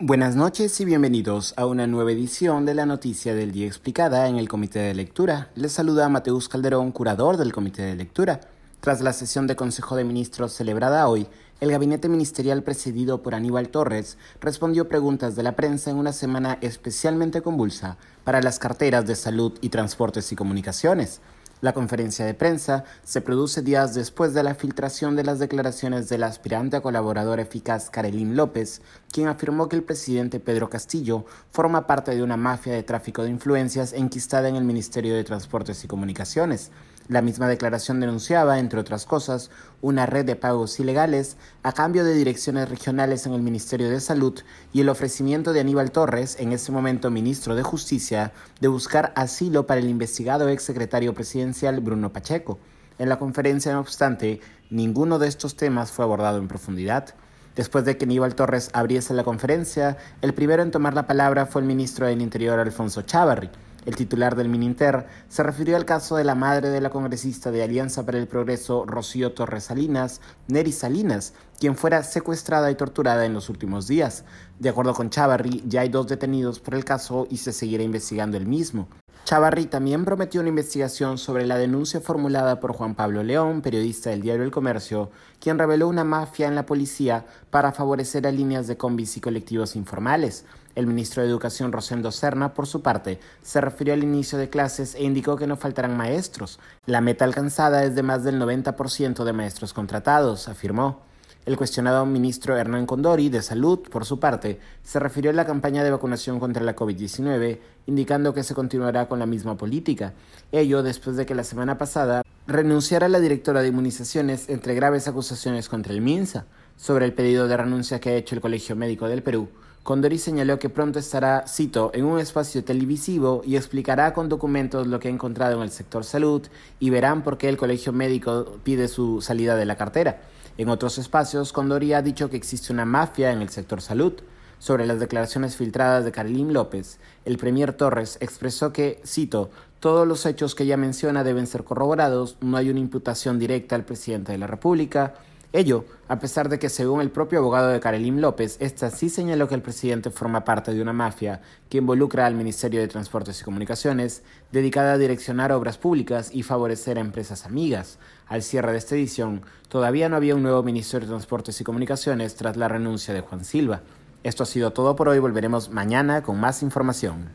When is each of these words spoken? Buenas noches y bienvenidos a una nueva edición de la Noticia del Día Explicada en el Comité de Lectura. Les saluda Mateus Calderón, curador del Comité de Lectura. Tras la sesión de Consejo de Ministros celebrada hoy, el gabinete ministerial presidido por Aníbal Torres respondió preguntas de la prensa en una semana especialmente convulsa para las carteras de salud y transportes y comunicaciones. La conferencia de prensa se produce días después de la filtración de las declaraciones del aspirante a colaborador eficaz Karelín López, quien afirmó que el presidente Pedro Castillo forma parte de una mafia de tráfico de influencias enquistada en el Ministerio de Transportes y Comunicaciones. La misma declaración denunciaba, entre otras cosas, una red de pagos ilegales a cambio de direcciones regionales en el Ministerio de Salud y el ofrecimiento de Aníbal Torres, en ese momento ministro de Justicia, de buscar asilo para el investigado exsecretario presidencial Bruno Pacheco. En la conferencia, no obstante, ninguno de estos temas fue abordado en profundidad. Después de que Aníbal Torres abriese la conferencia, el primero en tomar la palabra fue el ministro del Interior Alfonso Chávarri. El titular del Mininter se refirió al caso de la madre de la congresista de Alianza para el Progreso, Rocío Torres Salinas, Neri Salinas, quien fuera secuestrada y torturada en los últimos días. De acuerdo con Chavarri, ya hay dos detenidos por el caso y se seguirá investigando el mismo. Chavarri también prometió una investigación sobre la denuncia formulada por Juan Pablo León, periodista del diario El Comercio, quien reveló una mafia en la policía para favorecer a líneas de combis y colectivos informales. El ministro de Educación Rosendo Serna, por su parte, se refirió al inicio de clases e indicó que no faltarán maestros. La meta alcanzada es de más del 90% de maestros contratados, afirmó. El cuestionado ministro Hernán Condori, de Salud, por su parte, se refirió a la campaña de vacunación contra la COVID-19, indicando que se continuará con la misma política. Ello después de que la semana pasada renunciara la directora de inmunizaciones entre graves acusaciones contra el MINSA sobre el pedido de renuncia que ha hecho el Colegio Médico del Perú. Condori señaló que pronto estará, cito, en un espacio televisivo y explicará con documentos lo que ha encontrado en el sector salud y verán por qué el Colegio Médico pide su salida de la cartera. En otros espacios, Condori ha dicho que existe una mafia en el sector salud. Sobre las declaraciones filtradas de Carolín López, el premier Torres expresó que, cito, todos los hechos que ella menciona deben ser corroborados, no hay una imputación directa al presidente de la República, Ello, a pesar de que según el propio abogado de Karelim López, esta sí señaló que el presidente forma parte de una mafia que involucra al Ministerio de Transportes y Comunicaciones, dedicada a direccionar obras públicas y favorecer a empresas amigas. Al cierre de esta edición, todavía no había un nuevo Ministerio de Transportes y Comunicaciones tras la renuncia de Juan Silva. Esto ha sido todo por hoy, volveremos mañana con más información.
Buenas 0.00 0.36
noches 0.36 0.78
y 0.78 0.84
bienvenidos 0.84 1.54
a 1.56 1.66
una 1.66 1.88
nueva 1.88 2.12
edición 2.12 2.64
de 2.64 2.72
la 2.72 2.86
Noticia 2.86 3.34
del 3.34 3.50
Día 3.50 3.66
Explicada 3.66 4.28
en 4.28 4.36
el 4.36 4.48
Comité 4.48 4.78
de 4.78 4.94
Lectura. 4.94 5.50
Les 5.56 5.72
saluda 5.72 6.08
Mateus 6.08 6.48
Calderón, 6.48 6.92
curador 6.92 7.36
del 7.36 7.52
Comité 7.52 7.82
de 7.82 7.96
Lectura. 7.96 8.38
Tras 8.80 9.00
la 9.00 9.12
sesión 9.12 9.48
de 9.48 9.56
Consejo 9.56 9.96
de 9.96 10.04
Ministros 10.04 10.52
celebrada 10.52 11.08
hoy, 11.08 11.26
el 11.60 11.72
gabinete 11.72 12.08
ministerial 12.08 12.62
presidido 12.62 13.22
por 13.22 13.34
Aníbal 13.34 13.70
Torres 13.70 14.18
respondió 14.40 14.86
preguntas 14.86 15.34
de 15.34 15.42
la 15.42 15.56
prensa 15.56 15.90
en 15.90 15.96
una 15.96 16.12
semana 16.12 16.58
especialmente 16.60 17.42
convulsa 17.42 17.96
para 18.22 18.40
las 18.40 18.60
carteras 18.60 19.04
de 19.04 19.16
salud 19.16 19.58
y 19.62 19.70
transportes 19.70 20.30
y 20.30 20.36
comunicaciones. 20.36 21.20
La 21.60 21.72
conferencia 21.72 22.24
de 22.24 22.34
prensa 22.34 22.84
se 23.02 23.20
produce 23.20 23.62
días 23.62 23.92
después 23.92 24.32
de 24.32 24.44
la 24.44 24.54
filtración 24.54 25.16
de 25.16 25.24
las 25.24 25.40
declaraciones 25.40 26.08
del 26.08 26.22
aspirante 26.22 26.76
a 26.76 26.80
colaborador 26.80 27.40
eficaz 27.40 27.90
Karelín 27.90 28.36
López, 28.36 28.80
quien 29.10 29.26
afirmó 29.26 29.68
que 29.68 29.74
el 29.74 29.82
presidente 29.82 30.38
Pedro 30.38 30.70
Castillo 30.70 31.24
forma 31.50 31.88
parte 31.88 32.14
de 32.14 32.22
una 32.22 32.36
mafia 32.36 32.74
de 32.74 32.84
tráfico 32.84 33.24
de 33.24 33.30
influencias 33.30 33.92
enquistada 33.92 34.48
en 34.48 34.54
el 34.54 34.62
Ministerio 34.62 35.16
de 35.16 35.24
Transportes 35.24 35.82
y 35.82 35.88
Comunicaciones. 35.88 36.70
La 37.08 37.22
misma 37.22 37.48
declaración 37.48 38.00
denunciaba, 38.00 38.58
entre 38.58 38.78
otras 38.78 39.06
cosas, 39.06 39.50
una 39.80 40.04
red 40.04 40.26
de 40.26 40.36
pagos 40.36 40.78
ilegales 40.78 41.38
a 41.62 41.72
cambio 41.72 42.04
de 42.04 42.12
direcciones 42.12 42.68
regionales 42.68 43.24
en 43.24 43.32
el 43.32 43.40
Ministerio 43.40 43.88
de 43.88 44.00
Salud 44.00 44.38
y 44.74 44.82
el 44.82 44.90
ofrecimiento 44.90 45.54
de 45.54 45.60
Aníbal 45.60 45.90
Torres, 45.90 46.36
en 46.38 46.52
ese 46.52 46.70
momento 46.70 47.10
ministro 47.10 47.54
de 47.54 47.62
Justicia, 47.62 48.32
de 48.60 48.68
buscar 48.68 49.14
asilo 49.16 49.66
para 49.66 49.80
el 49.80 49.88
investigado 49.88 50.50
exsecretario 50.50 51.14
presidencial 51.14 51.80
Bruno 51.80 52.12
Pacheco. 52.12 52.58
En 52.98 53.08
la 53.08 53.18
conferencia, 53.18 53.72
no 53.72 53.80
obstante, 53.80 54.40
ninguno 54.68 55.18
de 55.18 55.28
estos 55.28 55.56
temas 55.56 55.90
fue 55.90 56.04
abordado 56.04 56.36
en 56.36 56.46
profundidad. 56.46 57.14
Después 57.56 57.86
de 57.86 57.96
que 57.96 58.04
Aníbal 58.04 58.34
Torres 58.34 58.68
abriese 58.74 59.14
la 59.14 59.24
conferencia, 59.24 59.96
el 60.20 60.34
primero 60.34 60.62
en 60.62 60.70
tomar 60.70 60.92
la 60.92 61.06
palabra 61.06 61.46
fue 61.46 61.62
el 61.62 61.66
ministro 61.66 62.06
del 62.06 62.20
Interior 62.20 62.58
Alfonso 62.58 63.00
Chávarri. 63.00 63.48
El 63.86 63.96
titular 63.96 64.36
del 64.36 64.48
Mininter 64.48 65.06
se 65.28 65.42
refirió 65.42 65.76
al 65.76 65.84
caso 65.84 66.16
de 66.16 66.24
la 66.24 66.34
madre 66.34 66.70
de 66.70 66.80
la 66.80 66.90
congresista 66.90 67.50
de 67.50 67.62
Alianza 67.62 68.04
para 68.04 68.18
el 68.18 68.28
Progreso, 68.28 68.84
Rocío 68.86 69.32
Torres 69.32 69.64
Salinas, 69.64 70.20
Neri 70.46 70.72
Salinas, 70.72 71.32
quien 71.58 71.76
fuera 71.76 72.02
secuestrada 72.02 72.70
y 72.70 72.74
torturada 72.74 73.24
en 73.24 73.34
los 73.34 73.48
últimos 73.48 73.86
días. 73.88 74.24
De 74.58 74.68
acuerdo 74.68 74.94
con 74.94 75.10
Chavarri, 75.10 75.62
ya 75.66 75.82
hay 75.82 75.88
dos 75.88 76.08
detenidos 76.08 76.60
por 76.60 76.74
el 76.74 76.84
caso 76.84 77.26
y 77.30 77.38
se 77.38 77.52
seguirá 77.52 77.82
investigando 77.82 78.36
el 78.36 78.46
mismo. 78.46 78.88
Chavarri 79.28 79.66
también 79.66 80.06
prometió 80.06 80.40
una 80.40 80.48
investigación 80.48 81.18
sobre 81.18 81.44
la 81.44 81.58
denuncia 81.58 82.00
formulada 82.00 82.60
por 82.60 82.72
Juan 82.72 82.94
Pablo 82.94 83.22
León, 83.22 83.60
periodista 83.60 84.08
del 84.08 84.22
diario 84.22 84.42
El 84.42 84.50
Comercio, 84.50 85.10
quien 85.38 85.58
reveló 85.58 85.86
una 85.86 86.02
mafia 86.02 86.48
en 86.48 86.54
la 86.54 86.64
policía 86.64 87.26
para 87.50 87.72
favorecer 87.72 88.26
a 88.26 88.32
líneas 88.32 88.66
de 88.66 88.78
combis 88.78 89.18
y 89.18 89.20
colectivos 89.20 89.76
informales. 89.76 90.46
El 90.74 90.86
ministro 90.86 91.22
de 91.22 91.28
Educación 91.28 91.72
Rosendo 91.72 92.10
Serna, 92.10 92.54
por 92.54 92.66
su 92.66 92.80
parte, 92.80 93.20
se 93.42 93.60
refirió 93.60 93.92
al 93.92 94.02
inicio 94.02 94.38
de 94.38 94.48
clases 94.48 94.94
e 94.94 95.04
indicó 95.04 95.36
que 95.36 95.46
no 95.46 95.58
faltarán 95.58 95.94
maestros. 95.94 96.58
La 96.86 97.02
meta 97.02 97.26
alcanzada 97.26 97.84
es 97.84 97.94
de 97.94 98.02
más 98.02 98.24
del 98.24 98.40
90% 98.40 99.24
de 99.24 99.32
maestros 99.34 99.74
contratados, 99.74 100.48
afirmó. 100.48 101.02
El 101.48 101.56
cuestionado 101.56 102.04
ministro 102.04 102.58
Hernán 102.58 102.84
Condori, 102.84 103.30
de 103.30 103.40
Salud, 103.40 103.78
por 103.78 104.04
su 104.04 104.20
parte, 104.20 104.60
se 104.82 104.98
refirió 104.98 105.30
a 105.30 105.32
la 105.32 105.46
campaña 105.46 105.82
de 105.82 105.90
vacunación 105.90 106.38
contra 106.38 106.62
la 106.62 106.76
COVID-19, 106.76 107.58
indicando 107.86 108.34
que 108.34 108.42
se 108.42 108.54
continuará 108.54 109.08
con 109.08 109.18
la 109.18 109.24
misma 109.24 109.56
política. 109.56 110.12
Ello 110.52 110.82
después 110.82 111.16
de 111.16 111.24
que 111.24 111.34
la 111.34 111.44
semana 111.44 111.78
pasada 111.78 112.22
renunciara 112.46 113.08
la 113.08 113.18
directora 113.18 113.62
de 113.62 113.68
inmunizaciones 113.68 114.50
entre 114.50 114.74
graves 114.74 115.08
acusaciones 115.08 115.70
contra 115.70 115.94
el 115.94 116.02
MINSA 116.02 116.44
sobre 116.76 117.06
el 117.06 117.14
pedido 117.14 117.48
de 117.48 117.56
renuncia 117.56 117.98
que 117.98 118.10
ha 118.10 118.16
hecho 118.16 118.34
el 118.34 118.42
Colegio 118.42 118.76
Médico 118.76 119.08
del 119.08 119.22
Perú. 119.22 119.48
Condori 119.82 120.18
señaló 120.18 120.58
que 120.58 120.68
pronto 120.68 120.98
estará, 120.98 121.46
cito, 121.46 121.90
en 121.94 122.04
un 122.04 122.18
espacio 122.18 122.62
televisivo 122.62 123.42
y 123.44 123.56
explicará 123.56 124.12
con 124.12 124.28
documentos 124.28 124.86
lo 124.86 125.00
que 125.00 125.08
ha 125.08 125.10
encontrado 125.10 125.56
en 125.56 125.62
el 125.62 125.70
sector 125.70 126.04
salud 126.04 126.42
y 126.78 126.90
verán 126.90 127.22
por 127.22 127.38
qué 127.38 127.48
el 127.48 127.56
Colegio 127.56 127.92
Médico 127.92 128.58
pide 128.64 128.88
su 128.88 129.22
salida 129.22 129.56
de 129.56 129.64
la 129.64 129.76
cartera. 129.76 130.20
En 130.58 130.68
otros 130.68 130.98
espacios, 130.98 131.52
Condori 131.52 131.92
ha 131.92 132.02
dicho 132.02 132.28
que 132.28 132.36
existe 132.36 132.72
una 132.72 132.84
mafia 132.84 133.32
en 133.32 133.40
el 133.40 133.48
sector 133.48 133.80
salud. 133.80 134.12
Sobre 134.58 134.86
las 134.86 134.98
declaraciones 134.98 135.56
filtradas 135.56 136.04
de 136.04 136.10
Carolín 136.10 136.52
López, 136.52 136.98
el 137.24 137.38
premier 137.38 137.72
Torres 137.72 138.18
expresó 138.20 138.72
que, 138.72 139.00
cito, 139.06 139.50
todos 139.78 140.06
los 140.06 140.26
hechos 140.26 140.56
que 140.56 140.64
ella 140.64 140.76
menciona 140.76 141.22
deben 141.22 141.46
ser 141.46 141.62
corroborados, 141.62 142.36
no 142.40 142.56
hay 142.56 142.68
una 142.68 142.80
imputación 142.80 143.38
directa 143.38 143.76
al 143.76 143.84
presidente 143.84 144.32
de 144.32 144.38
la 144.38 144.48
República, 144.48 145.14
Ello, 145.54 145.86
a 146.08 146.18
pesar 146.18 146.50
de 146.50 146.58
que 146.58 146.68
según 146.68 147.00
el 147.00 147.10
propio 147.10 147.38
abogado 147.38 147.68
de 147.68 147.80
Karelim 147.80 148.18
López, 148.18 148.58
esta 148.60 148.90
sí 148.90 149.08
señaló 149.08 149.48
que 149.48 149.54
el 149.54 149.62
presidente 149.62 150.10
forma 150.10 150.44
parte 150.44 150.74
de 150.74 150.82
una 150.82 150.92
mafia 150.92 151.40
que 151.70 151.78
involucra 151.78 152.26
al 152.26 152.34
Ministerio 152.34 152.80
de 152.80 152.88
Transportes 152.88 153.40
y 153.40 153.44
Comunicaciones, 153.44 154.22
dedicada 154.52 154.92
a 154.92 154.98
direccionar 154.98 155.52
obras 155.52 155.78
públicas 155.78 156.28
y 156.34 156.42
favorecer 156.42 156.98
a 156.98 157.00
empresas 157.00 157.46
amigas. 157.46 157.98
Al 158.26 158.42
cierre 158.42 158.72
de 158.72 158.78
esta 158.78 158.94
edición, 158.94 159.40
todavía 159.70 160.10
no 160.10 160.16
había 160.16 160.34
un 160.34 160.42
nuevo 160.42 160.62
Ministerio 160.62 161.06
de 161.06 161.12
Transportes 161.12 161.58
y 161.62 161.64
Comunicaciones 161.64 162.34
tras 162.34 162.58
la 162.58 162.68
renuncia 162.68 163.14
de 163.14 163.22
Juan 163.22 163.42
Silva. 163.42 163.80
Esto 164.24 164.42
ha 164.42 164.46
sido 164.46 164.74
todo 164.74 164.96
por 164.96 165.08
hoy, 165.08 165.18
volveremos 165.18 165.70
mañana 165.70 166.22
con 166.22 166.38
más 166.38 166.62
información. 166.62 167.30